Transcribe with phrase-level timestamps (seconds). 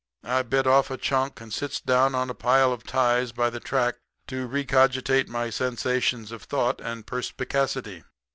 [0.23, 3.59] I bit off a chunk and sits down on a pile of ties by the
[3.59, 3.97] track
[4.29, 8.03] to recogitate my sensations of thought and perspicacity.